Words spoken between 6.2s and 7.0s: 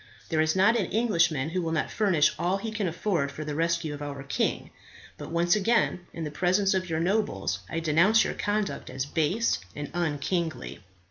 the presence of your